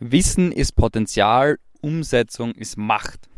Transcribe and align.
Wissen 0.00 0.52
ist 0.52 0.76
Potenzial, 0.76 1.58
Umsetzung 1.80 2.52
ist 2.52 2.76
Macht. 2.76 3.28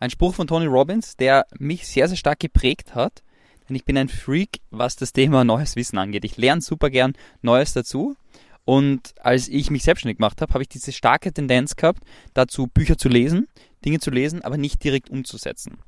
Ein 0.00 0.10
Spruch 0.10 0.34
von 0.34 0.48
Tony 0.48 0.66
Robbins, 0.66 1.16
der 1.16 1.46
mich 1.58 1.86
sehr, 1.86 2.08
sehr 2.08 2.16
stark 2.16 2.40
geprägt 2.40 2.96
hat. 2.96 3.22
Denn 3.68 3.76
ich 3.76 3.84
bin 3.84 3.96
ein 3.96 4.08
Freak, 4.08 4.60
was 4.70 4.96
das 4.96 5.12
Thema 5.12 5.44
neues 5.44 5.76
Wissen 5.76 5.98
angeht. 5.98 6.24
Ich 6.24 6.36
lerne 6.36 6.62
super 6.62 6.90
gern 6.90 7.12
Neues 7.42 7.74
dazu. 7.74 8.16
Und 8.64 9.14
als 9.20 9.46
ich 9.46 9.70
mich 9.70 9.84
selbstständig 9.84 10.18
gemacht 10.18 10.40
habe, 10.42 10.52
habe 10.52 10.64
ich 10.64 10.68
diese 10.68 10.92
starke 10.92 11.32
Tendenz 11.32 11.76
gehabt, 11.76 12.02
dazu 12.34 12.66
Bücher 12.66 12.98
zu 12.98 13.08
lesen, 13.08 13.46
Dinge 13.84 14.00
zu 14.00 14.10
lesen, 14.10 14.42
aber 14.42 14.56
nicht 14.56 14.82
direkt 14.84 15.10
umzusetzen. 15.10 15.78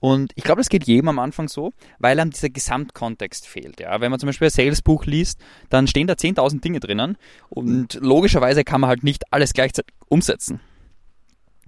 Und 0.00 0.32
ich 0.34 0.44
glaube, 0.44 0.60
das 0.60 0.68
geht 0.68 0.84
jedem 0.84 1.08
am 1.08 1.18
Anfang 1.18 1.48
so, 1.48 1.72
weil 1.98 2.18
einem 2.18 2.30
dieser 2.30 2.50
Gesamtkontext 2.50 3.46
fehlt. 3.46 3.80
Ja? 3.80 4.00
Wenn 4.00 4.10
man 4.10 4.20
zum 4.20 4.28
Beispiel 4.28 4.48
ein 4.48 4.50
Salesbuch 4.50 5.04
liest, 5.06 5.40
dann 5.70 5.86
stehen 5.86 6.06
da 6.06 6.14
10.000 6.14 6.60
Dinge 6.60 6.80
drinnen 6.80 7.16
und 7.48 7.94
logischerweise 7.94 8.64
kann 8.64 8.80
man 8.80 8.88
halt 8.88 9.04
nicht 9.04 9.32
alles 9.32 9.52
gleichzeitig 9.52 9.94
umsetzen. 10.08 10.60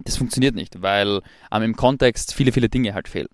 Das 0.05 0.17
funktioniert 0.17 0.55
nicht, 0.55 0.81
weil 0.83 1.21
ähm, 1.51 1.63
im 1.63 1.77
Kontext 1.77 2.35
viele, 2.35 2.53
viele 2.53 2.69
Dinge 2.69 2.95
halt 2.95 3.09
fehlen. 3.09 3.29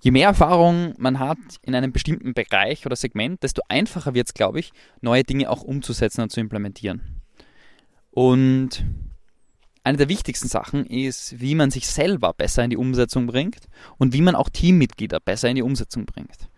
Je 0.00 0.10
mehr 0.10 0.28
Erfahrung 0.28 0.94
man 0.98 1.18
hat 1.18 1.38
in 1.62 1.74
einem 1.74 1.92
bestimmten 1.92 2.32
Bereich 2.34 2.86
oder 2.86 2.96
Segment, 2.96 3.42
desto 3.42 3.62
einfacher 3.68 4.14
wird 4.14 4.28
es, 4.28 4.34
glaube 4.34 4.60
ich, 4.60 4.72
neue 5.00 5.24
Dinge 5.24 5.50
auch 5.50 5.62
umzusetzen 5.62 6.22
und 6.22 6.30
zu 6.30 6.40
implementieren. 6.40 7.20
Und 8.10 8.84
eine 9.88 9.98
der 9.98 10.08
wichtigsten 10.10 10.48
Sachen 10.48 10.84
ist, 10.84 11.40
wie 11.40 11.54
man 11.54 11.70
sich 11.70 11.88
selber 11.88 12.34
besser 12.34 12.62
in 12.62 12.70
die 12.70 12.76
Umsetzung 12.76 13.26
bringt 13.26 13.68
und 13.96 14.12
wie 14.12 14.20
man 14.20 14.34
auch 14.34 14.50
Teammitglieder 14.50 15.18
besser 15.18 15.48
in 15.48 15.56
die 15.56 15.62
Umsetzung 15.62 16.04
bringt. 16.04 16.48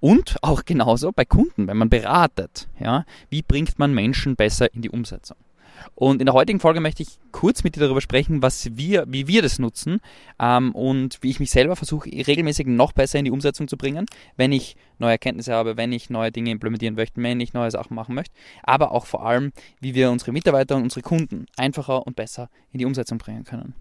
Und 0.00 0.36
auch 0.42 0.64
genauso 0.64 1.12
bei 1.12 1.26
Kunden, 1.26 1.66
wenn 1.66 1.76
man 1.76 1.90
beratet. 1.90 2.68
Ja, 2.80 3.04
wie 3.28 3.42
bringt 3.42 3.78
man 3.78 3.92
Menschen 3.92 4.36
besser 4.36 4.72
in 4.72 4.80
die 4.80 4.90
Umsetzung? 4.90 5.36
Und 5.94 6.20
in 6.20 6.26
der 6.26 6.34
heutigen 6.34 6.60
Folge 6.60 6.80
möchte 6.80 7.02
ich 7.02 7.18
kurz 7.32 7.64
mit 7.64 7.76
dir 7.76 7.80
darüber 7.80 8.00
sprechen, 8.00 8.42
was 8.42 8.76
wir, 8.76 9.04
wie 9.08 9.26
wir 9.26 9.42
das 9.42 9.58
nutzen 9.58 10.00
ähm, 10.38 10.72
und 10.72 11.18
wie 11.22 11.30
ich 11.30 11.40
mich 11.40 11.50
selber 11.50 11.76
versuche, 11.76 12.10
regelmäßig 12.10 12.66
noch 12.66 12.92
besser 12.92 13.18
in 13.18 13.24
die 13.24 13.30
Umsetzung 13.30 13.68
zu 13.68 13.76
bringen, 13.76 14.06
wenn 14.36 14.52
ich 14.52 14.76
neue 14.98 15.12
Erkenntnisse 15.12 15.52
habe, 15.52 15.76
wenn 15.76 15.92
ich 15.92 16.10
neue 16.10 16.32
Dinge 16.32 16.50
implementieren 16.50 16.94
möchte, 16.94 17.22
wenn 17.22 17.40
ich 17.40 17.52
neue 17.52 17.70
Sachen 17.70 17.94
machen 17.94 18.14
möchte. 18.14 18.34
Aber 18.62 18.92
auch 18.92 19.06
vor 19.06 19.26
allem, 19.26 19.52
wie 19.80 19.94
wir 19.94 20.10
unsere 20.10 20.32
Mitarbeiter 20.32 20.76
und 20.76 20.82
unsere 20.82 21.02
Kunden 21.02 21.46
einfacher 21.56 22.06
und 22.06 22.16
besser 22.16 22.50
in 22.72 22.78
die 22.78 22.84
Umsetzung 22.84 23.18
bringen 23.18 23.44
können. 23.44 23.74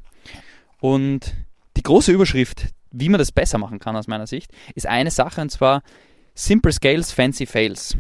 Und 0.80 1.34
die 1.76 1.84
große 1.84 2.12
Überschrift, 2.12 2.68
wie 2.92 3.10
man 3.10 3.20
das 3.20 3.32
besser 3.32 3.58
machen 3.58 3.80
kann 3.80 3.96
aus 3.96 4.08
meiner 4.08 4.28
Sicht, 4.28 4.52
ist 4.76 4.88
eine 4.88 5.12
Sache 5.12 5.42
und 5.42 5.50
zwar 5.50 5.82
Simple 6.36 6.72
Scales, 6.72 7.12
Fancy 7.12 7.46
Fails 7.46 7.98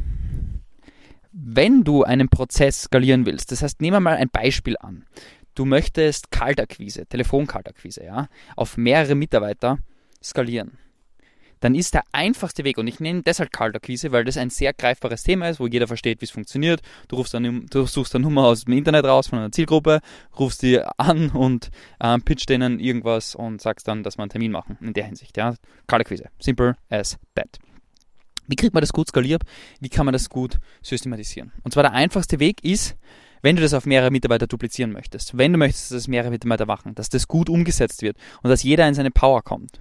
wenn 1.39 1.83
du 1.83 2.03
einen 2.03 2.29
Prozess 2.29 2.83
skalieren 2.83 3.25
willst, 3.25 3.51
das 3.51 3.61
heißt, 3.61 3.79
nehmen 3.79 3.97
wir 3.97 3.99
mal 3.99 4.17
ein 4.17 4.29
Beispiel 4.29 4.75
an. 4.79 5.05
Du 5.53 5.65
möchtest 5.65 6.31
Kaltakquise, 6.31 7.05
Telefonkaltakquise, 7.05 8.03
ja, 8.03 8.27
auf 8.55 8.77
mehrere 8.77 9.15
Mitarbeiter 9.15 9.77
skalieren. 10.23 10.79
Dann 11.59 11.73
ist 11.73 11.93
der 11.93 12.03
einfachste 12.11 12.63
Weg, 12.63 12.77
und 12.77 12.87
ich 12.87 12.99
nenne 12.99 13.23
deshalb 13.23 13.51
Kaltakquise, 13.51 14.11
weil 14.11 14.25
das 14.25 14.37
ein 14.37 14.49
sehr 14.49 14.73
greifbares 14.73 15.23
Thema 15.23 15.49
ist, 15.49 15.59
wo 15.59 15.67
jeder 15.67 15.87
versteht, 15.87 16.21
wie 16.21 16.25
es 16.25 16.31
funktioniert. 16.31 16.81
Du, 17.07 17.15
rufst 17.15 17.33
eine, 17.33 17.61
du 17.61 17.85
suchst 17.85 18.15
eine 18.15 18.23
Nummer 18.23 18.45
aus 18.45 18.65
dem 18.65 18.73
Internet 18.73 19.05
raus 19.05 19.27
von 19.27 19.39
einer 19.39 19.51
Zielgruppe, 19.51 20.01
rufst 20.37 20.61
die 20.61 20.79
an 20.97 21.29
und 21.31 21.69
äh, 21.99 22.17
pitcht 22.19 22.49
denen 22.49 22.79
irgendwas 22.79 23.35
und 23.35 23.61
sagst 23.61 23.87
dann, 23.87 24.03
dass 24.03 24.17
wir 24.17 24.23
einen 24.23 24.29
Termin 24.29 24.51
machen. 24.51 24.77
In 24.81 24.93
der 24.93 25.05
Hinsicht, 25.05 25.37
ja. 25.37 25.55
Kaltakquise. 25.87 26.29
Simple 26.39 26.75
as 26.89 27.17
that. 27.35 27.59
Wie 28.47 28.55
kriegt 28.55 28.73
man 28.73 28.81
das 28.81 28.93
gut 28.93 29.09
skaliert? 29.09 29.43
Wie 29.79 29.89
kann 29.89 30.05
man 30.05 30.13
das 30.13 30.29
gut 30.29 30.59
systematisieren? 30.81 31.51
Und 31.63 31.73
zwar 31.73 31.83
der 31.83 31.93
einfachste 31.93 32.39
Weg 32.39 32.63
ist, 32.63 32.95
wenn 33.41 33.55
du 33.55 33.61
das 33.61 33.73
auf 33.73 33.85
mehrere 33.85 34.11
Mitarbeiter 34.11 34.47
duplizieren 34.47 34.91
möchtest, 34.91 35.37
wenn 35.37 35.53
du 35.53 35.59
möchtest, 35.59 35.91
dass 35.91 35.97
das 35.97 36.07
mehrere 36.07 36.31
Mitarbeiter 36.31 36.65
machen, 36.65 36.95
dass 36.95 37.09
das 37.09 37.27
gut 37.27 37.49
umgesetzt 37.49 38.01
wird 38.01 38.17
und 38.41 38.49
dass 38.49 38.63
jeder 38.63 38.87
in 38.87 38.93
seine 38.93 39.11
Power 39.11 39.43
kommt, 39.43 39.79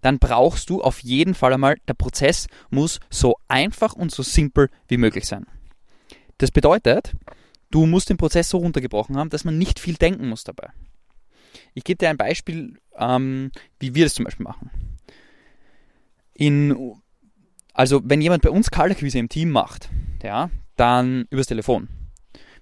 dann 0.00 0.18
brauchst 0.18 0.70
du 0.70 0.82
auf 0.82 1.00
jeden 1.00 1.34
Fall 1.34 1.52
einmal, 1.52 1.76
der 1.88 1.94
Prozess 1.94 2.46
muss 2.70 3.00
so 3.10 3.36
einfach 3.48 3.94
und 3.94 4.12
so 4.12 4.22
simpel 4.22 4.68
wie 4.88 4.96
möglich 4.96 5.26
sein. 5.26 5.46
Das 6.38 6.50
bedeutet, 6.50 7.14
du 7.70 7.86
musst 7.86 8.10
den 8.10 8.16
Prozess 8.16 8.48
so 8.48 8.58
runtergebrochen 8.58 9.16
haben, 9.16 9.30
dass 9.30 9.44
man 9.44 9.58
nicht 9.58 9.78
viel 9.78 9.94
denken 9.94 10.28
muss 10.28 10.44
dabei. 10.44 10.70
Ich 11.74 11.84
gebe 11.84 11.98
dir 11.98 12.10
ein 12.10 12.16
Beispiel, 12.16 12.78
ähm, 12.96 13.50
wie 13.78 13.94
wir 13.94 14.04
das 14.04 14.14
zum 14.14 14.24
Beispiel 14.24 14.44
machen. 14.44 14.70
In 16.34 16.99
also, 17.80 18.02
wenn 18.04 18.20
jemand 18.20 18.42
bei 18.42 18.50
uns 18.50 18.70
Kaltakquise 18.70 19.18
im 19.18 19.30
Team 19.30 19.48
macht, 19.48 19.88
ja, 20.22 20.50
dann 20.76 21.24
übers 21.30 21.46
Telefon. 21.46 21.88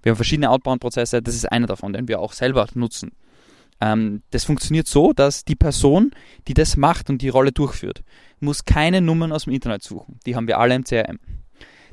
Wir 0.00 0.10
haben 0.10 0.16
verschiedene 0.16 0.48
Outbound-Prozesse, 0.48 1.20
das 1.22 1.34
ist 1.34 1.50
einer 1.50 1.66
davon, 1.66 1.92
den 1.92 2.06
wir 2.06 2.20
auch 2.20 2.32
selber 2.32 2.68
nutzen. 2.74 3.10
Ähm, 3.80 4.22
das 4.30 4.44
funktioniert 4.44 4.86
so, 4.86 5.12
dass 5.12 5.44
die 5.44 5.56
Person, 5.56 6.12
die 6.46 6.54
das 6.54 6.76
macht 6.76 7.10
und 7.10 7.20
die 7.20 7.30
Rolle 7.30 7.50
durchführt, 7.50 8.04
muss 8.38 8.64
keine 8.64 9.00
Nummern 9.00 9.32
aus 9.32 9.42
dem 9.42 9.54
Internet 9.54 9.82
suchen. 9.82 10.20
Die 10.24 10.36
haben 10.36 10.46
wir 10.46 10.60
alle 10.60 10.76
im 10.76 10.84
CRM. 10.84 11.18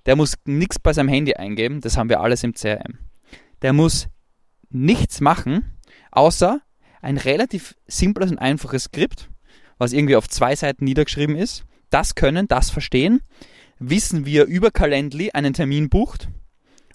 Der 0.05 0.15
muss 0.15 0.35
nichts 0.45 0.77
bei 0.77 0.93
seinem 0.93 1.09
Handy 1.09 1.33
eingeben, 1.33 1.81
das 1.81 1.97
haben 1.97 2.09
wir 2.09 2.21
alles 2.21 2.43
im 2.43 2.53
CRM. 2.53 2.99
Der 3.63 3.73
muss 3.73 4.07
nichts 4.69 5.19
machen, 5.19 5.79
außer 6.11 6.61
ein 7.01 7.17
relativ 7.17 7.73
simples 7.87 8.29
und 8.29 8.37
einfaches 8.37 8.83
Skript, 8.83 9.31
was 9.79 9.93
irgendwie 9.93 10.15
auf 10.15 10.29
zwei 10.29 10.55
Seiten 10.55 10.85
niedergeschrieben 10.85 11.35
ist, 11.35 11.65
das 11.95 12.13
können, 12.13 12.49
das 12.49 12.69
verstehen, 12.71 13.21
wissen, 13.79 14.25
wie 14.25 14.37
er 14.37 14.47
über 14.47 14.69
Calendly 14.69 15.31
einen 15.31 15.53
Termin 15.53 15.89
bucht 15.89 16.27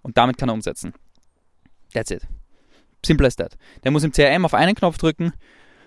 und 0.03 0.19
damit 0.19 0.37
kann 0.37 0.51
er 0.51 0.53
umsetzen. 0.53 0.93
That's 1.95 2.11
it. 2.11 2.29
Simple 3.05 3.27
as 3.27 3.37
that. 3.37 3.57
Der 3.83 3.93
muss 3.93 4.05
im 4.05 4.13
CRM 4.13 4.45
auf 4.45 4.53
einen 4.53 4.75
Knopf 4.75 4.99
drücken 4.99 5.33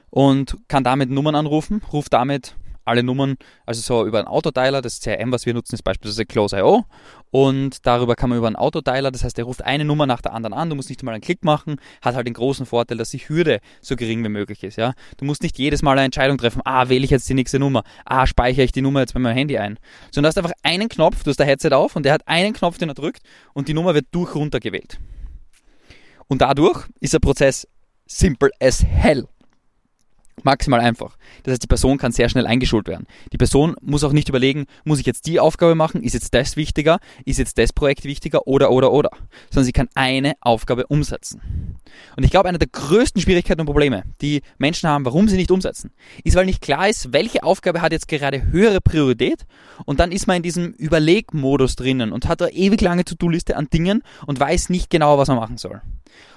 und 0.10 0.58
kann 0.68 0.84
damit 0.84 1.12
Nummern 1.12 1.36
anrufen, 1.36 1.84
ruft 1.94 2.12
damit 2.12 2.56
alle 2.86 3.04
Nummern, 3.04 3.36
also 3.66 3.82
so 3.82 4.08
über 4.08 4.20
einen 4.20 4.28
Autodialer, 4.28 4.82
das 4.82 5.00
CRM, 5.00 5.32
was 5.32 5.46
wir 5.46 5.54
nutzen, 5.54 5.76
ist 5.76 5.84
beispielsweise 5.84 6.26
Close.io 6.26 6.86
und 7.32 7.86
darüber 7.86 8.16
kann 8.16 8.30
man 8.30 8.38
über 8.38 8.48
einen 8.48 8.56
Autodialer, 8.56 9.12
das 9.12 9.24
heißt, 9.24 9.38
er 9.38 9.46
ruft 9.46 9.64
eine 9.64 9.86
Nummer 9.86 10.06
nach 10.06 10.22
der 10.22 10.34
anderen 10.34 10.54
an, 10.54 10.70
du 10.70 10.76
musst 10.76 10.90
nicht 10.90 11.04
mal 11.04 11.14
einen 11.14 11.22
Klick 11.22 11.44
machen, 11.44 11.78
hat 12.02 12.16
halt 12.16 12.28
den 12.28 12.34
großen 12.34 12.66
Vorteil, 12.66 12.98
dass 12.98 13.10
die 13.10 13.20
Hürde 13.20 13.60
so 13.82 13.96
gering 13.96 14.24
wie 14.24 14.30
möglich 14.30 14.64
ist, 14.64 14.78
ja. 14.78 14.94
Du 15.18 15.26
musst 15.26 15.44
nicht 15.44 15.58
jedes 15.58 15.82
Mal 15.82 15.94
eine 15.94 16.04
Entscheidung 16.04 16.38
treffen, 16.38 16.62
ah, 16.66 16.90
wähle 16.90 17.06
ich 17.06 17.12
jetzt 17.12 17.28
die 17.30 17.34
nächste 17.34 17.60
Nummer, 17.60 17.84
ah, 18.06 18.28
speichere 18.28 18.66
ich 18.66 18.72
die 18.72 18.82
Nummer 18.82 19.02
jetzt 19.02 19.14
bei 19.14 19.20
meinem 19.20 19.36
Handy 19.36 19.58
ein, 19.58 19.80
sondern 20.12 20.32
du 20.32 20.36
hast 20.36 20.38
einfach 20.38 20.58
einen 20.64 20.90
Knopf, 20.90 21.24
du 21.24 21.30
hast 21.30 21.38
der 21.38 21.46
Headset 21.46 21.72
auf 21.72 21.96
und 21.96 22.04
der 22.04 22.14
hat 22.14 22.28
einen 22.28 22.54
Knopf, 22.54 22.78
den 22.78 22.90
er 22.90 22.96
drückt 22.96 23.22
und 23.54 23.68
die 23.68 23.74
Nummer 23.74 23.94
wird 23.94 24.08
durch 24.12 24.36
runter 24.36 24.60
gewählt. 24.60 25.00
Und 26.28 26.42
dadurch 26.42 26.88
ist 27.00 27.14
der 27.14 27.20
Prozess 27.20 27.68
simple 28.08 28.52
as 28.60 28.84
hell. 28.84 29.28
Maximal 30.42 30.80
einfach. 30.80 31.18
Das 31.44 31.54
heißt, 31.54 31.64
die 31.64 31.68
Person 31.68 31.98
kann 31.98 32.12
sehr 32.12 32.30
schnell 32.30 32.48
eingeschult 32.48 32.88
werden. 32.88 33.06
Die 33.32 33.38
Person 33.38 33.76
muss 33.82 34.04
auch 34.04 34.14
nicht 34.14 34.30
überlegen, 34.30 34.66
muss 34.84 35.00
ich 35.00 35.06
jetzt 35.06 35.28
die 35.28 35.40
Aufgabe 35.40 35.76
machen, 35.76 36.02
ist 36.02 36.14
jetzt 36.14 36.34
das 36.34 36.56
wichtiger, 36.56 37.00
ist 37.26 37.40
jetzt 37.40 37.58
das 37.58 37.72
Projekt 37.72 38.04
wichtiger 38.04 38.48
oder 38.48 38.72
oder 38.72 38.92
oder. 38.92 39.12
Sondern 39.52 39.66
sie 39.66 39.72
kann 39.72 39.90
eine 39.94 40.34
Aufgabe 40.42 40.88
umsetzen. 40.88 41.42
Und 42.16 42.24
ich 42.24 42.32
glaube, 42.32 42.50
eine 42.50 42.60
der 42.60 42.68
größten 42.68 43.22
Schwierigkeiten 43.22 43.62
und 43.62 43.68
Probleme, 43.68 44.04
die 44.22 44.42
Menschen 44.58 44.90
haben, 44.90 45.06
warum 45.06 45.28
sie 45.28 45.38
nicht 45.38 45.52
umsetzen, 45.52 45.92
ist, 46.24 46.36
weil 46.36 46.46
nicht 46.46 46.62
klar 46.62 46.90
ist, 46.90 47.14
welche 47.14 47.44
Aufgabe 47.44 47.82
hat 47.82 47.92
jetzt 47.92 48.08
gerade 48.08 48.52
höhere 48.52 48.82
Priorität 48.82 49.46
und 49.86 50.00
dann 50.00 50.12
ist 50.12 50.28
man 50.28 50.38
in 50.38 50.44
diesem 50.44 50.74
Überlegmodus 50.74 51.76
drinnen 51.76 52.12
und 52.12 52.28
hat 52.28 52.42
eine 52.42 52.52
ewig 52.52 52.82
lange 52.82 53.06
To-Do-Liste 53.06 53.56
an 53.56 53.68
Dingen 53.72 54.04
und 54.26 54.40
weiß 54.40 54.70
nicht 54.70 54.90
genau, 54.90 55.18
was 55.18 55.28
man 55.28 55.38
machen 55.38 55.58
soll. 55.58 55.82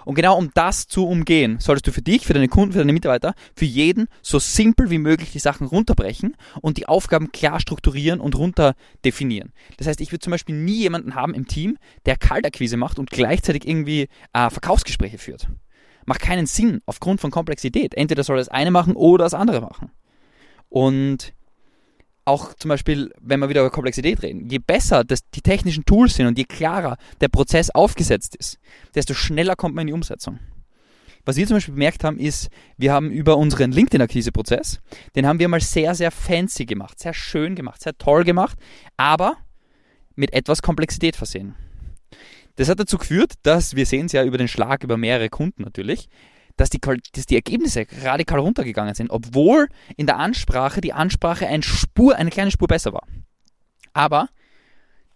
Und 0.04 0.14
genau 0.14 0.38
um 0.38 0.50
das 0.54 0.86
zu 0.86 1.06
umgehen, 1.06 1.58
solltest 1.58 1.88
du 1.88 1.92
für 1.92 2.02
dich, 2.02 2.26
für 2.26 2.32
deine 2.32 2.48
Kunden, 2.48 2.72
für 2.72 2.78
deine 2.78 2.92
Mitarbeiter, 2.92 3.34
für 3.56 3.64
jeden 3.64 4.08
so 4.22 4.38
simpel 4.38 4.88
wie 4.90 4.98
möglich 4.98 5.32
die 5.32 5.38
Sachen 5.38 5.66
runterbrechen 5.66 6.36
und 6.62 6.76
die 6.76 6.86
Aufgaben 6.86 7.32
klar 7.32 7.58
strukturieren 7.60 8.20
und 8.20 8.36
runter 8.36 8.74
definieren. 9.04 9.52
Das 9.78 9.88
heißt, 9.88 10.00
ich 10.00 10.12
würde 10.12 10.20
zum 10.20 10.30
Beispiel 10.30 10.54
nie 10.54 10.76
jemanden 10.78 11.14
haben 11.14 11.34
im 11.34 11.48
Team, 11.48 11.76
der 12.06 12.16
Kaltakquise 12.16 12.76
macht 12.76 12.98
und 12.98 13.10
gleichzeitig 13.10 13.66
irgendwie 13.66 14.08
äh, 14.32 14.48
Verkaufsgespräche 14.48 15.18
führt. 15.18 15.45
Macht 16.06 16.20
keinen 16.20 16.46
Sinn 16.46 16.80
aufgrund 16.86 17.20
von 17.20 17.30
Komplexität. 17.30 17.94
Entweder 17.94 18.24
soll 18.24 18.38
das 18.38 18.48
eine 18.48 18.70
machen 18.70 18.94
oder 18.94 19.24
das 19.24 19.34
andere 19.34 19.60
machen. 19.60 19.90
Und 20.68 21.34
auch 22.24 22.54
zum 22.54 22.68
Beispiel, 22.70 23.12
wenn 23.20 23.40
wir 23.40 23.48
wieder 23.48 23.60
über 23.60 23.70
Komplexität 23.70 24.22
reden, 24.22 24.48
je 24.48 24.58
besser 24.58 25.04
das, 25.04 25.20
die 25.30 25.42
technischen 25.42 25.84
Tools 25.84 26.14
sind 26.14 26.26
und 26.26 26.36
je 26.36 26.44
klarer 26.44 26.96
der 27.20 27.28
Prozess 27.28 27.70
aufgesetzt 27.70 28.34
ist, 28.34 28.58
desto 28.94 29.14
schneller 29.14 29.54
kommt 29.54 29.74
man 29.74 29.82
in 29.82 29.88
die 29.88 29.92
Umsetzung. 29.92 30.40
Was 31.24 31.36
wir 31.36 31.46
zum 31.46 31.56
Beispiel 31.56 31.74
bemerkt 31.74 32.04
haben, 32.04 32.18
ist, 32.18 32.50
wir 32.76 32.92
haben 32.92 33.10
über 33.10 33.36
unseren 33.36 33.72
LinkedIn-Akquise-Prozess, 33.72 34.80
den 35.16 35.26
haben 35.26 35.40
wir 35.40 35.48
mal 35.48 35.60
sehr, 35.60 35.94
sehr 35.94 36.12
fancy 36.12 36.66
gemacht, 36.66 37.00
sehr 37.00 37.14
schön 37.14 37.54
gemacht, 37.56 37.82
sehr 37.82 37.98
toll 37.98 38.22
gemacht, 38.24 38.58
aber 38.96 39.36
mit 40.14 40.32
etwas 40.32 40.62
Komplexität 40.62 41.16
versehen. 41.16 41.54
Das 42.56 42.68
hat 42.68 42.80
dazu 42.80 42.98
geführt, 42.98 43.34
dass 43.42 43.76
wir 43.76 43.86
sehen 43.86 44.06
es 44.06 44.12
ja 44.12 44.24
über 44.24 44.38
den 44.38 44.48
Schlag 44.48 44.82
über 44.82 44.96
mehrere 44.96 45.28
Kunden 45.28 45.62
natürlich, 45.62 46.08
dass 46.56 46.70
die, 46.70 46.80
dass 46.80 47.26
die 47.26 47.34
Ergebnisse 47.34 47.86
radikal 48.02 48.40
runtergegangen 48.40 48.94
sind, 48.94 49.10
obwohl 49.10 49.68
in 49.96 50.06
der 50.06 50.18
Ansprache 50.18 50.80
die 50.80 50.94
Ansprache 50.94 51.46
eine 51.46 51.62
Spur, 51.62 52.16
eine 52.16 52.30
kleine 52.30 52.50
Spur 52.50 52.68
besser 52.68 52.92
war. 52.92 53.06
Aber 53.92 54.28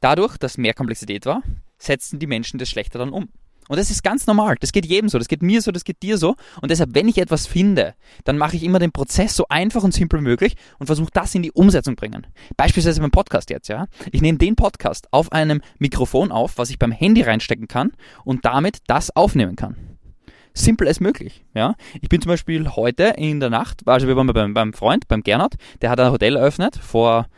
dadurch, 0.00 0.37
dass 0.37 0.58
mehr 0.58 0.75
Komplexität 0.75 1.25
war, 1.26 1.42
setzten 1.78 2.19
die 2.19 2.26
Menschen 2.26 2.58
das 2.58 2.69
schlechter 2.69 2.98
dann 2.98 3.10
um. 3.10 3.31
Und 3.70 3.78
das 3.78 3.88
ist 3.88 4.02
ganz 4.02 4.26
normal. 4.26 4.56
Das 4.58 4.72
geht 4.72 4.84
jedem 4.84 5.08
so, 5.08 5.17
das 5.17 5.28
geht 5.28 5.44
mir 5.44 5.62
so, 5.62 5.70
das 5.70 5.84
geht 5.84 6.02
dir 6.02 6.19
so. 6.19 6.34
Und 6.61 6.72
deshalb, 6.72 6.93
wenn 6.93 7.06
ich 7.06 7.19
etwas 7.19 7.46
finde, 7.46 7.94
dann 8.25 8.37
mache 8.37 8.56
ich 8.56 8.64
immer 8.64 8.81
den 8.81 8.90
Prozess 8.90 9.37
so 9.37 9.46
einfach 9.49 9.84
und 9.84 9.94
simpel 9.94 10.19
wie 10.19 10.25
möglich 10.25 10.56
und 10.81 10.87
versuche 10.87 11.11
das 11.12 11.37
in 11.37 11.43
die 11.43 11.52
Umsetzung 11.52 11.94
bringen. 11.94 12.26
Beispielsweise 12.56 13.00
beim 13.00 13.12
Podcast 13.12 13.49
jetzt, 13.49 13.69
ja. 13.69 13.87
Ich 14.11 14.22
nehme 14.22 14.38
den 14.38 14.56
Podcast 14.56 15.06
auf 15.12 15.31
einem 15.31 15.62
Mikrofon 15.78 16.32
auf, 16.32 16.58
was 16.58 16.70
ich 16.70 16.81
beim 16.81 16.90
Handy 16.90 17.22
reinstecken 17.22 17.69
kann 17.69 17.93
und 18.25 18.44
damit 18.44 18.78
das 18.88 19.14
aufnehmen 19.14 19.55
kann 19.55 19.76
simpel 20.52 20.88
als 20.88 20.99
möglich. 20.99 21.44
Ja? 21.55 21.76
Ich 22.02 22.08
bin 22.08 22.20
zum 22.20 22.31
Beispiel 22.31 22.70
heute 22.70 23.14
in 23.16 23.38
der 23.38 23.50
Nacht, 23.50 23.87
also 23.87 24.08
wir 24.08 24.16
waren 24.16 24.26
beim, 24.26 24.52
beim 24.52 24.73
Freund, 24.73 25.06
beim 25.06 25.23
Gernot, 25.23 25.55
der 25.81 25.90
hat 25.90 26.00
ein 26.00 26.11
Hotel 26.11 26.34
eröffnet 26.34 26.76
vor 26.76 27.28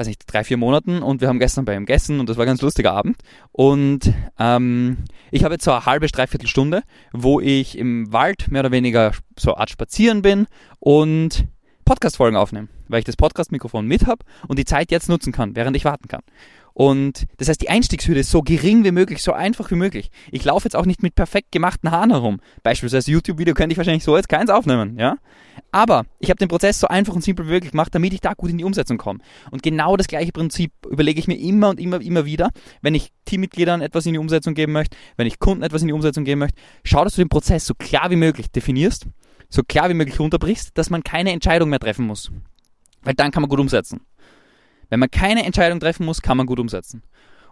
weiß 0.00 0.06
nicht, 0.06 0.22
drei, 0.26 0.44
vier 0.44 0.56
Monaten 0.56 1.02
und 1.02 1.20
wir 1.20 1.28
haben 1.28 1.38
gestern 1.38 1.66
bei 1.66 1.74
ihm 1.76 1.84
gegessen 1.84 2.20
und 2.20 2.28
das 2.28 2.38
war 2.38 2.44
ein 2.44 2.48
ganz 2.48 2.62
lustiger 2.62 2.92
Abend. 2.92 3.18
Und 3.52 4.14
ähm, 4.38 5.04
ich 5.30 5.44
habe 5.44 5.54
jetzt 5.54 5.64
so 5.64 5.72
eine 5.72 5.84
halbe, 5.84 6.06
dreiviertel 6.06 6.48
Stunde, 6.48 6.82
wo 7.12 7.38
ich 7.38 7.76
im 7.76 8.10
Wald 8.10 8.50
mehr 8.50 8.60
oder 8.60 8.70
weniger 8.70 9.12
so 9.38 9.52
eine 9.52 9.60
Art 9.60 9.68
spazieren 9.70 10.22
bin 10.22 10.46
und 10.78 11.44
Podcast-Folgen 11.84 12.38
aufnehme, 12.38 12.68
weil 12.88 13.00
ich 13.00 13.04
das 13.04 13.16
Podcast-Mikrofon 13.16 13.86
mit 13.86 14.06
habe 14.06 14.24
und 14.48 14.58
die 14.58 14.64
Zeit 14.64 14.90
jetzt 14.90 15.10
nutzen 15.10 15.34
kann, 15.34 15.54
während 15.54 15.76
ich 15.76 15.84
warten 15.84 16.08
kann. 16.08 16.22
Und 16.80 17.26
das 17.36 17.50
heißt, 17.50 17.60
die 17.60 17.68
Einstiegshürde 17.68 18.20
ist 18.20 18.30
so 18.30 18.40
gering 18.40 18.84
wie 18.84 18.90
möglich, 18.90 19.22
so 19.22 19.34
einfach 19.34 19.70
wie 19.70 19.74
möglich. 19.74 20.10
Ich 20.32 20.42
laufe 20.46 20.64
jetzt 20.64 20.74
auch 20.74 20.86
nicht 20.86 21.02
mit 21.02 21.14
perfekt 21.14 21.52
gemachten 21.52 21.90
Haaren 21.90 22.08
herum. 22.08 22.40
Beispielsweise 22.62 23.10
YouTube-Video 23.10 23.52
könnte 23.52 23.74
ich 23.74 23.76
wahrscheinlich 23.76 24.02
so 24.02 24.16
jetzt 24.16 24.30
keins 24.30 24.48
aufnehmen, 24.48 24.98
ja. 24.98 25.18
Aber 25.72 26.06
ich 26.20 26.30
habe 26.30 26.38
den 26.38 26.48
Prozess 26.48 26.80
so 26.80 26.88
einfach 26.88 27.14
und 27.14 27.22
simpel 27.22 27.44
wie 27.44 27.50
möglich 27.50 27.72
gemacht, 27.72 27.94
damit 27.94 28.14
ich 28.14 28.22
da 28.22 28.32
gut 28.32 28.48
in 28.48 28.56
die 28.56 28.64
Umsetzung 28.64 28.96
komme. 28.96 29.18
Und 29.50 29.62
genau 29.62 29.98
das 29.98 30.06
gleiche 30.08 30.32
Prinzip 30.32 30.72
überlege 30.88 31.20
ich 31.20 31.28
mir 31.28 31.38
immer 31.38 31.68
und 31.68 31.80
immer, 31.80 32.00
immer 32.00 32.24
wieder, 32.24 32.48
wenn 32.80 32.94
ich 32.94 33.12
Teammitgliedern 33.26 33.82
etwas 33.82 34.06
in 34.06 34.14
die 34.14 34.18
Umsetzung 34.18 34.54
geben 34.54 34.72
möchte, 34.72 34.96
wenn 35.18 35.26
ich 35.26 35.38
Kunden 35.38 35.62
etwas 35.62 35.82
in 35.82 35.88
die 35.88 35.92
Umsetzung 35.92 36.24
geben 36.24 36.38
möchte. 36.38 36.58
Schau, 36.82 37.04
dass 37.04 37.14
du 37.14 37.20
den 37.20 37.28
Prozess 37.28 37.66
so 37.66 37.74
klar 37.74 38.10
wie 38.10 38.16
möglich 38.16 38.50
definierst, 38.50 39.06
so 39.50 39.62
klar 39.64 39.90
wie 39.90 39.94
möglich 39.94 40.18
runterbrichst, 40.18 40.70
dass 40.78 40.88
man 40.88 41.04
keine 41.04 41.32
Entscheidung 41.32 41.68
mehr 41.68 41.78
treffen 41.78 42.06
muss. 42.06 42.30
Weil 43.02 43.12
dann 43.12 43.32
kann 43.32 43.42
man 43.42 43.50
gut 43.50 43.60
umsetzen. 43.60 44.00
Wenn 44.90 45.00
man 45.00 45.10
keine 45.10 45.46
Entscheidung 45.46 45.80
treffen 45.80 46.04
muss, 46.04 46.20
kann 46.20 46.36
man 46.36 46.46
gut 46.46 46.60
umsetzen. 46.60 47.02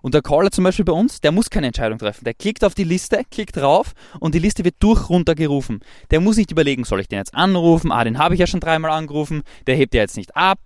Und 0.02 0.14
der 0.14 0.22
Caller 0.22 0.50
zum 0.50 0.64
Beispiel 0.64 0.84
bei 0.84 0.92
uns, 0.92 1.20
der 1.20 1.32
muss 1.32 1.50
keine 1.50 1.68
Entscheidung 1.68 1.98
treffen. 1.98 2.24
Der 2.24 2.34
klickt 2.34 2.64
auf 2.64 2.74
die 2.74 2.84
Liste, 2.84 3.22
klickt 3.30 3.56
drauf 3.56 3.94
und 4.20 4.34
die 4.34 4.38
Liste 4.38 4.64
wird 4.64 4.76
durch 4.78 5.08
runtergerufen. 5.08 5.80
Der 6.10 6.20
muss 6.20 6.36
nicht 6.36 6.50
überlegen, 6.50 6.84
soll 6.84 7.00
ich 7.00 7.08
den 7.08 7.18
jetzt 7.18 7.34
anrufen? 7.34 7.90
Ah, 7.90 8.04
den 8.04 8.18
habe 8.18 8.34
ich 8.34 8.40
ja 8.40 8.46
schon 8.46 8.60
dreimal 8.60 8.90
angerufen. 8.90 9.42
Der 9.66 9.76
hebt 9.76 9.94
ja 9.94 10.02
jetzt 10.02 10.16
nicht 10.16 10.36
ab. 10.36 10.58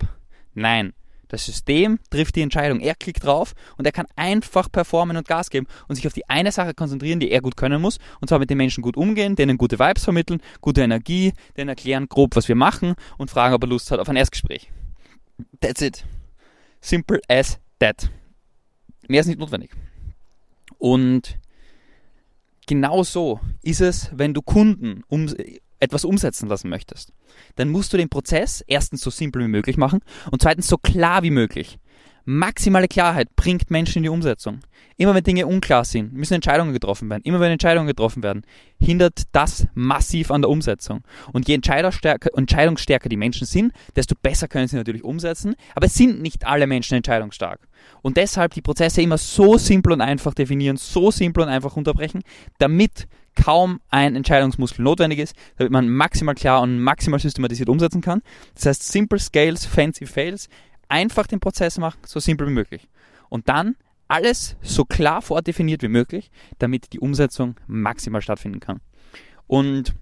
Nein. 0.54 0.92
Das 1.28 1.46
System 1.46 1.98
trifft 2.10 2.36
die 2.36 2.42
Entscheidung. 2.42 2.80
Er 2.80 2.94
klickt 2.94 3.24
drauf 3.24 3.54
und 3.78 3.86
er 3.86 3.92
kann 3.92 4.04
einfach 4.16 4.70
performen 4.70 5.16
und 5.16 5.26
Gas 5.26 5.48
geben 5.48 5.66
und 5.88 5.96
sich 5.96 6.06
auf 6.06 6.12
die 6.12 6.28
eine 6.28 6.52
Sache 6.52 6.74
konzentrieren, 6.74 7.20
die 7.20 7.30
er 7.30 7.40
gut 7.40 7.56
können 7.56 7.80
muss. 7.80 7.98
Und 8.20 8.28
zwar 8.28 8.38
mit 8.38 8.50
den 8.50 8.58
Menschen 8.58 8.82
gut 8.82 8.98
umgehen, 8.98 9.34
denen 9.34 9.56
gute 9.56 9.78
Vibes 9.78 10.04
vermitteln, 10.04 10.42
gute 10.60 10.82
Energie, 10.82 11.32
denen 11.56 11.70
erklären 11.70 12.06
grob, 12.06 12.36
was 12.36 12.48
wir 12.48 12.54
machen 12.54 12.96
und 13.16 13.30
fragen, 13.30 13.54
ob 13.54 13.64
er 13.64 13.68
Lust 13.68 13.90
hat 13.90 13.98
auf 13.98 14.10
ein 14.10 14.16
Erstgespräch. 14.16 14.70
That's 15.62 15.80
it. 15.80 16.04
Simple 16.82 17.20
as 17.28 17.58
that. 17.78 18.10
Mehr 19.08 19.20
ist 19.20 19.28
nicht 19.28 19.38
notwendig. 19.38 19.70
Und 20.78 21.38
genau 22.66 23.02
so 23.04 23.40
ist 23.62 23.80
es, 23.80 24.10
wenn 24.12 24.34
du 24.34 24.42
Kunden 24.42 25.02
um, 25.08 25.32
etwas 25.78 26.04
umsetzen 26.04 26.48
lassen 26.48 26.68
möchtest. 26.68 27.12
Dann 27.56 27.70
musst 27.70 27.92
du 27.92 27.96
den 27.96 28.08
Prozess 28.08 28.62
erstens 28.66 29.00
so 29.00 29.10
simpel 29.10 29.42
wie 29.42 29.48
möglich 29.48 29.76
machen 29.76 30.00
und 30.30 30.42
zweitens 30.42 30.66
so 30.66 30.76
klar 30.76 31.22
wie 31.22 31.30
möglich. 31.30 31.78
Maximale 32.24 32.88
Klarheit 32.88 33.34
bringt 33.36 33.70
Menschen 33.70 33.98
in 33.98 34.02
die 34.04 34.08
Umsetzung. 34.08 34.60
Immer 34.96 35.14
wenn 35.14 35.24
Dinge 35.24 35.46
unklar 35.46 35.84
sind, 35.84 36.12
müssen 36.12 36.34
Entscheidungen 36.34 36.72
getroffen 36.72 37.10
werden. 37.10 37.22
Immer 37.24 37.40
wenn 37.40 37.50
Entscheidungen 37.50 37.86
getroffen 37.86 38.22
werden, 38.22 38.42
hindert 38.78 39.22
das 39.32 39.66
massiv 39.74 40.30
an 40.30 40.42
der 40.42 40.50
Umsetzung. 40.50 41.02
Und 41.32 41.48
je 41.48 41.54
entscheidungsstärker 41.54 43.08
die 43.08 43.16
Menschen 43.16 43.46
sind, 43.46 43.72
desto 43.96 44.14
besser 44.20 44.48
können 44.48 44.68
sie 44.68 44.76
natürlich 44.76 45.02
umsetzen. 45.02 45.54
Aber 45.74 45.86
es 45.86 45.94
sind 45.94 46.22
nicht 46.22 46.46
alle 46.46 46.66
Menschen 46.66 46.96
entscheidungsstark. 46.96 47.60
Und 48.02 48.16
deshalb 48.16 48.54
die 48.54 48.62
Prozesse 48.62 49.02
immer 49.02 49.18
so 49.18 49.58
simpel 49.58 49.92
und 49.92 50.00
einfach 50.00 50.34
definieren, 50.34 50.76
so 50.76 51.10
simpel 51.10 51.42
und 51.42 51.48
einfach 51.48 51.76
unterbrechen, 51.76 52.22
damit 52.58 53.08
kaum 53.34 53.80
ein 53.88 54.14
Entscheidungsmuskel 54.14 54.84
notwendig 54.84 55.18
ist, 55.18 55.34
damit 55.56 55.72
man 55.72 55.88
maximal 55.88 56.34
klar 56.34 56.60
und 56.60 56.78
maximal 56.78 57.18
systematisiert 57.18 57.68
umsetzen 57.68 58.02
kann. 58.02 58.20
Das 58.54 58.66
heißt, 58.66 58.92
Simple 58.92 59.18
Scales, 59.18 59.64
Fancy 59.64 60.06
Fails, 60.06 60.48
einfach 60.92 61.26
den 61.26 61.40
Prozess 61.40 61.78
machen, 61.78 61.98
so 62.06 62.20
simpel 62.20 62.46
wie 62.46 62.52
möglich. 62.52 62.88
Und 63.30 63.48
dann 63.48 63.76
alles 64.08 64.56
so 64.60 64.84
klar 64.84 65.22
vordefiniert 65.22 65.82
wie 65.82 65.88
möglich, 65.88 66.30
damit 66.58 66.92
die 66.92 67.00
Umsetzung 67.00 67.56
maximal 67.66 68.20
stattfinden 68.20 68.60
kann. 68.60 68.80
Und 69.46 69.94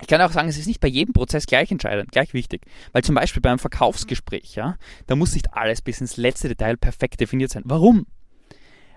ich 0.00 0.06
kann 0.06 0.20
auch 0.20 0.30
sagen, 0.30 0.48
es 0.48 0.56
ist 0.56 0.68
nicht 0.68 0.80
bei 0.80 0.88
jedem 0.88 1.14
Prozess 1.14 1.46
gleich 1.46 1.70
entscheidend, 1.72 2.12
gleich 2.12 2.32
wichtig. 2.32 2.62
Weil 2.92 3.02
zum 3.02 3.16
Beispiel 3.16 3.42
beim 3.42 3.58
Verkaufsgespräch, 3.58 4.54
ja, 4.54 4.76
da 5.06 5.16
muss 5.16 5.34
nicht 5.34 5.52
alles 5.52 5.82
bis 5.82 6.00
ins 6.00 6.16
letzte 6.16 6.48
Detail 6.48 6.76
perfekt 6.76 7.20
definiert 7.20 7.50
sein. 7.50 7.64
Warum? 7.66 8.06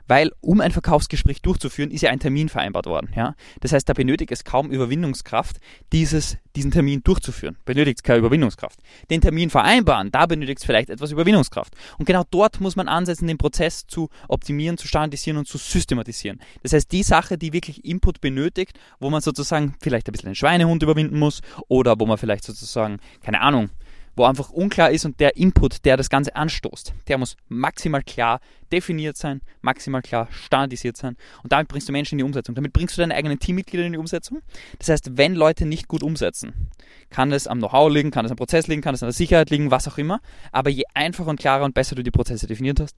Weil 0.08 0.32
um 0.42 0.62
ein 0.62 0.72
Verkaufsgespräch 0.72 1.42
durchzuführen, 1.42 1.92
ist 1.92 2.02
ja 2.02 2.10
ein 2.10 2.20
Termin 2.20 2.50
vereinbart 2.50 2.86
worden. 2.86 3.10
Ja? 3.16 3.36
Das 3.62 3.74
heißt, 3.74 3.88
da 3.88 3.94
benötigt 3.94 4.32
es 4.32 4.44
kaum 4.44 4.72
Überwindungskraft, 4.72 5.58
dieses, 5.92 6.38
diesen 6.56 6.72
Termin 6.72 7.04
durchzuführen. 7.04 7.58
Benötigt 7.66 8.00
es 8.00 8.04
keine 8.04 8.20
Überwindungskraft. 8.20 8.80
Den 9.10 9.22
Termin 9.22 9.50
vereinbaren, 9.50 10.12
da 10.12 10.26
benötigt 10.26 10.60
es 10.60 10.66
vielleicht 10.66 10.90
etwas 10.90 11.12
Überwindungskraft. 11.12 11.76
Und 11.98 12.06
genau 12.06 12.24
dort 12.30 12.60
muss 12.62 12.76
man 12.76 12.88
ansetzen, 12.88 13.28
den 13.28 13.38
Prozess 13.38 13.86
zu 13.88 14.10
optimieren, 14.28 14.78
zu 14.78 14.88
standardisieren 14.88 15.38
und 15.38 15.48
zu 15.48 15.58
systematisieren. 15.58 16.40
Das 16.64 16.74
heißt, 16.74 16.92
die 16.92 17.04
Sache, 17.04 17.38
die 17.38 17.54
wirklich 17.54 17.86
Input 17.86 18.22
benötigt, 18.22 18.80
wo 19.00 19.10
man 19.10 19.22
sozusagen 19.22 19.76
vielleicht 19.82 20.08
ein 20.08 20.12
bisschen 20.12 20.30
den 20.30 20.36
Schweinehund 20.36 20.84
überwinden 20.84 21.20
muss 21.20 21.42
oder 21.68 22.00
wo 22.00 22.06
man 22.06 22.18
vielleicht 22.18 22.44
sozusagen, 22.44 23.00
keine 23.22 23.42
Ahnung, 23.42 23.70
wo 24.18 24.26
einfach 24.26 24.50
unklar 24.50 24.92
ist 24.92 25.06
und 25.06 25.20
der 25.20 25.38
Input, 25.38 25.86
der 25.86 25.96
das 25.96 26.10
Ganze 26.10 26.36
anstoßt, 26.36 26.94
der 27.08 27.18
muss 27.18 27.38
maximal 27.48 28.02
klar 28.02 28.40
definiert 28.72 29.16
sein, 29.16 29.42
maximal 29.62 30.02
klar 30.02 30.28
standardisiert 30.32 30.98
sein 30.98 31.16
und 31.44 31.52
damit 31.52 31.68
bringst 31.68 31.88
du 31.88 31.92
Menschen 31.92 32.16
in 32.16 32.18
die 32.20 32.24
Umsetzung. 32.24 32.56
Damit 32.56 32.74
bringst 32.74 32.98
du 32.98 33.02
deine 33.02 33.16
eigenen 33.16 33.40
Teammitglieder 33.40 33.86
in 33.86 33.94
die 33.94 34.00
Umsetzung. 34.00 34.42
Das 34.80 34.90
heißt, 34.90 35.18
wenn 35.18 35.36
Leute 35.36 35.66
nicht 35.66 35.88
gut 35.88 36.04
umsetzen, 36.04 36.70
kann 37.10 37.32
es 37.32 37.48
am 37.48 37.60
Know-how 37.60 37.92
liegen, 37.92 38.12
kann 38.12 38.26
es 38.26 38.32
am 38.32 38.38
Prozess 38.38 38.68
liegen, 38.68 38.82
kann 38.82 38.96
es 38.96 39.04
an 39.04 39.08
der 39.08 39.14
Sicherheit 39.14 39.50
liegen, 39.52 39.72
was 39.72 39.88
auch 39.88 39.98
immer, 39.98 40.20
aber 40.52 40.70
je 40.70 40.84
einfacher 40.94 41.30
und 41.30 41.40
klarer 41.40 41.64
und 41.64 41.76
besser 41.76 41.96
du 41.96 42.04
die 42.04 42.12
Prozesse 42.12 42.48
definiert 42.48 42.80
hast, 42.80 42.98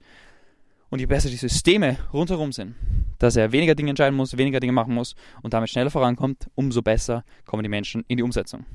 und 0.90 0.98
je 0.98 1.06
besser 1.06 1.30
die 1.30 1.36
Systeme 1.36 1.98
rundherum 2.12 2.52
sind, 2.52 2.74
dass 3.18 3.36
er 3.36 3.52
weniger 3.52 3.74
Dinge 3.74 3.90
entscheiden 3.90 4.16
muss, 4.16 4.36
weniger 4.36 4.60
Dinge 4.60 4.72
machen 4.72 4.94
muss 4.94 5.14
und 5.42 5.54
damit 5.54 5.70
schneller 5.70 5.90
vorankommt, 5.90 6.50
umso 6.54 6.82
besser 6.82 7.24
kommen 7.46 7.62
die 7.62 7.68
Menschen 7.68 8.04
in 8.08 8.16
die 8.16 8.22
Umsetzung. 8.22 8.66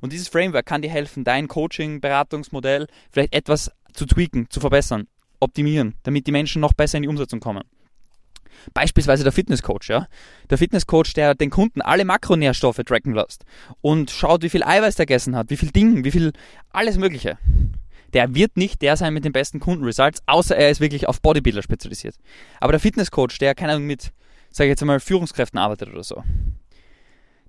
Und 0.00 0.12
dieses 0.12 0.28
Framework 0.28 0.66
kann 0.66 0.82
dir 0.82 0.90
helfen, 0.90 1.24
dein 1.24 1.48
Coaching, 1.48 2.00
Beratungsmodell 2.00 2.86
vielleicht 3.10 3.34
etwas 3.34 3.70
zu 3.92 4.06
tweaken, 4.06 4.48
zu 4.50 4.60
verbessern, 4.60 5.08
optimieren, 5.40 5.94
damit 6.02 6.26
die 6.26 6.32
Menschen 6.32 6.60
noch 6.60 6.72
besser 6.72 6.98
in 6.98 7.02
die 7.02 7.08
Umsetzung 7.08 7.40
kommen. 7.40 7.64
Beispielsweise 8.74 9.24
der 9.24 9.32
Fitnesscoach, 9.32 9.88
ja. 9.88 10.06
Der 10.50 10.58
Fitnesscoach, 10.58 11.14
der 11.14 11.34
den 11.34 11.50
Kunden 11.50 11.80
alle 11.80 12.04
Makronährstoffe 12.04 12.80
tracken 12.86 13.14
lässt 13.14 13.44
und 13.80 14.10
schaut, 14.10 14.42
wie 14.42 14.50
viel 14.50 14.62
Eiweiß 14.62 14.94
der 14.96 15.06
gegessen 15.06 15.34
hat, 15.34 15.50
wie 15.50 15.56
viel 15.56 15.70
Dinge, 15.70 16.04
wie 16.04 16.10
viel 16.10 16.32
alles 16.70 16.96
Mögliche 16.98 17.38
der 18.12 18.34
wird 18.34 18.56
nicht 18.56 18.82
der 18.82 18.96
sein 18.96 19.14
mit 19.14 19.24
den 19.24 19.32
besten 19.32 19.60
Kundenresults, 19.60 20.22
außer 20.26 20.56
er 20.56 20.70
ist 20.70 20.80
wirklich 20.80 21.08
auf 21.08 21.20
Bodybuilder 21.20 21.62
spezialisiert. 21.62 22.16
Aber 22.60 22.72
der 22.72 22.80
Fitnesscoach, 22.80 23.38
der 23.40 23.54
keine 23.54 23.72
Ahnung 23.72 23.86
mit, 23.86 24.12
sag 24.50 24.64
ich 24.64 24.70
jetzt 24.70 24.82
einmal, 24.82 25.00
Führungskräften 25.00 25.58
arbeitet 25.58 25.88
oder 25.90 26.04
so, 26.04 26.22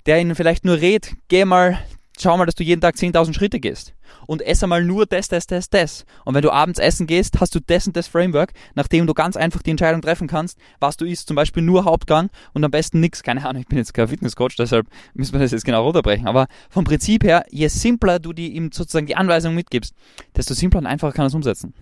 der 0.06 0.20
ihnen 0.20 0.36
vielleicht 0.36 0.66
nur 0.66 0.80
rät, 0.80 1.16
geh 1.28 1.46
mal 1.46 1.80
schau 2.20 2.38
mal, 2.38 2.46
dass 2.46 2.56
du 2.56 2.64
jeden 2.64 2.82
Tag 2.82 2.96
10.000 2.96 3.34
Schritte 3.34 3.60
gehst. 3.60 3.94
Und 4.28 4.42
esse 4.42 4.68
mal 4.68 4.84
nur 4.84 5.06
das, 5.06 5.28
das, 5.28 5.48
das, 5.48 5.70
das. 5.70 6.06
Und 6.26 6.36
wenn 6.36 6.42
du 6.42 6.52
abends 6.52 6.80
essen 6.80 7.08
gehst, 7.08 7.40
hast 7.40 7.56
du 7.56 7.60
das 7.60 7.88
und 7.88 7.96
das 7.96 8.08
Framework, 8.08 8.54
nachdem 8.76 9.08
du 9.08 9.14
ganz 9.14 9.36
einfach 9.36 9.62
die 9.62 9.72
Entscheidung 9.72 10.02
treffen 10.02 10.28
kannst, 10.28 10.58
was 10.80 10.98
du 10.98 11.06
isst. 11.06 11.28
Zum 11.28 11.36
Beispiel 11.36 11.64
nur 11.64 11.86
Hauptgang 11.86 12.30
und 12.54 12.64
am 12.64 12.72
besten 12.72 13.00
nichts. 13.00 13.24
Keine 13.24 13.46
Ahnung, 13.46 13.62
ich 13.62 13.68
bin 13.68 13.78
jetzt 13.78 13.94
kein 13.94 14.08
Fitnesscoach, 14.08 14.56
deshalb 14.58 14.88
müssen 15.14 15.34
wir 15.34 15.40
das 15.40 15.52
jetzt 15.52 15.66
genau 15.66 15.84
runterbrechen. 15.84 16.28
Aber 16.28 16.48
vom 16.70 16.84
Prinzip 16.84 17.24
her, 17.24 17.46
je 17.50 17.68
simpler 17.68 18.20
du 18.20 18.34
die, 18.34 18.54
ihm 18.54 18.72
sozusagen 18.72 19.08
die 19.08 19.16
Anweisung 19.16 19.56
mitgibst, 19.56 19.94
desto 20.36 20.54
simpler 20.54 20.80
und 20.80 20.86
einfacher 20.86 21.14
kann 21.14 21.26
er 21.26 21.28
es 21.28 21.34
umsetzen. 21.34 21.74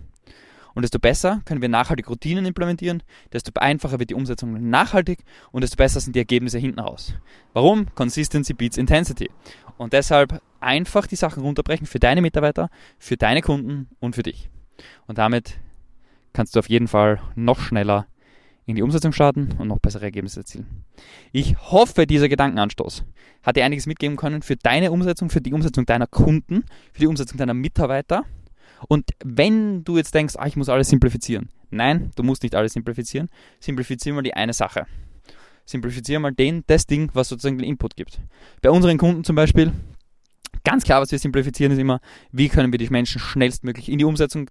Und 0.74 0.82
desto 0.82 0.98
besser 0.98 1.42
können 1.44 1.62
wir 1.62 1.68
nachhaltig 1.68 2.08
Routinen 2.08 2.46
implementieren, 2.46 3.02
desto 3.32 3.52
einfacher 3.58 3.98
wird 3.98 4.10
die 4.10 4.14
Umsetzung 4.14 4.70
nachhaltig 4.70 5.24
und 5.50 5.62
desto 5.62 5.76
besser 5.76 6.00
sind 6.00 6.14
die 6.14 6.20
Ergebnisse 6.20 6.58
hinten 6.58 6.80
raus. 6.80 7.14
Warum? 7.52 7.86
Consistency 7.94 8.54
beats 8.54 8.78
Intensity. 8.78 9.30
Und 9.76 9.92
deshalb 9.92 10.40
einfach 10.60 11.06
die 11.06 11.16
Sachen 11.16 11.42
runterbrechen 11.42 11.86
für 11.86 11.98
deine 11.98 12.22
Mitarbeiter, 12.22 12.70
für 12.98 13.16
deine 13.16 13.42
Kunden 13.42 13.88
und 14.00 14.14
für 14.14 14.22
dich. 14.22 14.48
Und 15.06 15.18
damit 15.18 15.58
kannst 16.32 16.54
du 16.54 16.60
auf 16.60 16.68
jeden 16.68 16.88
Fall 16.88 17.20
noch 17.34 17.60
schneller 17.60 18.06
in 18.64 18.76
die 18.76 18.82
Umsetzung 18.82 19.12
starten 19.12 19.50
und 19.58 19.68
noch 19.68 19.80
bessere 19.80 20.04
Ergebnisse 20.04 20.40
erzielen. 20.40 20.84
Ich 21.32 21.56
hoffe, 21.58 22.06
dieser 22.06 22.28
Gedankenanstoß 22.28 23.04
hat 23.42 23.56
dir 23.56 23.64
einiges 23.64 23.86
mitgeben 23.86 24.16
können 24.16 24.42
für 24.42 24.56
deine 24.56 24.92
Umsetzung, 24.92 25.30
für 25.30 25.40
die 25.40 25.52
Umsetzung 25.52 25.84
deiner 25.84 26.06
Kunden, 26.06 26.64
für 26.92 27.00
die 27.00 27.06
Umsetzung 27.06 27.38
deiner 27.38 27.54
Mitarbeiter. 27.54 28.24
Und 28.88 29.10
wenn 29.24 29.84
du 29.84 29.96
jetzt 29.96 30.14
denkst, 30.14 30.34
ah, 30.38 30.46
ich 30.46 30.56
muss 30.56 30.68
alles 30.68 30.88
simplifizieren. 30.88 31.48
Nein, 31.70 32.10
du 32.16 32.22
musst 32.22 32.42
nicht 32.42 32.54
alles 32.54 32.72
simplifizieren. 32.72 33.28
Simplifizieren 33.60 34.16
wir 34.16 34.22
die 34.22 34.34
eine 34.34 34.52
Sache. 34.52 34.86
simplifiziere 35.64 36.20
mal 36.20 36.32
den, 36.32 36.64
das 36.66 36.86
Ding, 36.86 37.10
was 37.14 37.28
sozusagen 37.28 37.58
den 37.58 37.66
Input 37.66 37.96
gibt. 37.96 38.20
Bei 38.60 38.70
unseren 38.70 38.98
Kunden 38.98 39.24
zum 39.24 39.36
Beispiel, 39.36 39.72
Ganz 40.64 40.84
klar, 40.84 41.00
was 41.00 41.10
wir 41.10 41.18
simplifizieren, 41.18 41.72
ist 41.72 41.78
immer, 41.78 42.00
wie 42.30 42.48
können 42.48 42.72
wir 42.72 42.78
die 42.78 42.88
Menschen 42.88 43.18
schnellstmöglich 43.18 43.88
in 43.88 43.98
die 43.98 44.04
Umsetzung 44.04 44.48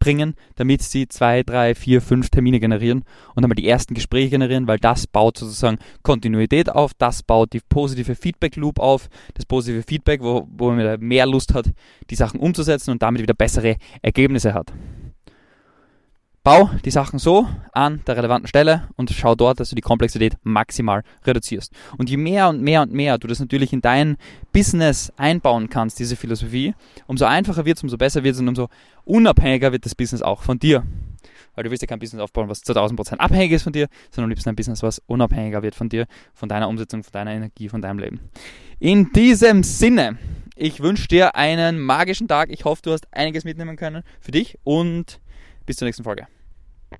bringen, 0.00 0.34
damit 0.56 0.82
sie 0.82 1.06
zwei, 1.06 1.44
drei, 1.44 1.76
vier, 1.76 2.02
fünf 2.02 2.28
Termine 2.28 2.58
generieren 2.58 3.04
und 3.36 3.44
einmal 3.44 3.54
die 3.54 3.68
ersten 3.68 3.94
Gespräche 3.94 4.30
generieren, 4.30 4.66
weil 4.66 4.78
das 4.78 5.06
baut 5.06 5.38
sozusagen 5.38 5.78
Kontinuität 6.02 6.70
auf, 6.70 6.92
das 6.94 7.22
baut 7.22 7.52
die 7.52 7.60
positive 7.60 8.16
Feedback 8.16 8.56
Loop 8.56 8.80
auf, 8.80 9.08
das 9.34 9.46
positive 9.46 9.84
Feedback, 9.84 10.22
wo, 10.22 10.48
wo 10.50 10.72
man 10.72 10.98
mehr 10.98 11.26
Lust 11.26 11.54
hat, 11.54 11.70
die 12.10 12.16
Sachen 12.16 12.40
umzusetzen 12.40 12.90
und 12.90 13.02
damit 13.02 13.22
wieder 13.22 13.34
bessere 13.34 13.76
Ergebnisse 14.02 14.54
hat. 14.54 14.72
Bau 16.44 16.68
die 16.84 16.90
Sachen 16.90 17.18
so 17.18 17.48
an 17.72 18.02
der 18.06 18.18
relevanten 18.18 18.46
Stelle 18.46 18.86
und 18.96 19.08
schau 19.08 19.34
dort, 19.34 19.60
dass 19.60 19.70
du 19.70 19.76
die 19.76 19.80
Komplexität 19.80 20.36
maximal 20.42 21.02
reduzierst. 21.24 21.72
Und 21.96 22.10
je 22.10 22.18
mehr 22.18 22.50
und 22.50 22.60
mehr 22.60 22.82
und 22.82 22.92
mehr 22.92 23.16
du 23.16 23.26
das 23.26 23.40
natürlich 23.40 23.72
in 23.72 23.80
dein 23.80 24.18
Business 24.52 25.10
einbauen 25.16 25.70
kannst, 25.70 25.98
diese 25.98 26.16
Philosophie, 26.16 26.74
umso 27.06 27.24
einfacher 27.24 27.64
wird 27.64 27.78
es, 27.78 27.82
umso 27.82 27.96
besser 27.96 28.24
wird 28.24 28.34
es 28.34 28.42
und 28.42 28.48
umso 28.48 28.68
unabhängiger 29.06 29.72
wird 29.72 29.86
das 29.86 29.94
Business 29.94 30.20
auch 30.20 30.42
von 30.42 30.58
dir. 30.58 30.84
Weil 31.54 31.64
du 31.64 31.70
willst 31.70 31.80
ja 31.80 31.86
kein 31.86 31.98
Business 31.98 32.20
aufbauen, 32.20 32.50
was 32.50 32.60
zu 32.60 32.74
1000% 32.74 33.16
abhängig 33.16 33.52
ist 33.52 33.62
von 33.62 33.72
dir, 33.72 33.88
sondern 34.10 34.28
liebst 34.28 34.46
ein 34.46 34.54
Business, 34.54 34.82
was 34.82 35.00
unabhängiger 35.06 35.62
wird 35.62 35.74
von 35.74 35.88
dir, 35.88 36.06
von 36.34 36.50
deiner 36.50 36.68
Umsetzung, 36.68 37.04
von 37.04 37.12
deiner 37.12 37.30
Energie, 37.30 37.70
von 37.70 37.80
deinem 37.80 38.00
Leben. 38.00 38.20
In 38.80 39.12
diesem 39.12 39.62
Sinne, 39.62 40.18
ich 40.56 40.80
wünsche 40.80 41.08
dir 41.08 41.36
einen 41.36 41.80
magischen 41.80 42.28
Tag. 42.28 42.50
Ich 42.50 42.66
hoffe, 42.66 42.82
du 42.82 42.92
hast 42.92 43.06
einiges 43.12 43.44
mitnehmen 43.44 43.76
können 43.76 44.02
für 44.20 44.32
dich 44.32 44.58
und 44.62 45.20
bis 45.64 45.78
zur 45.78 45.86
nächsten 45.86 46.04
Folge. 46.04 46.26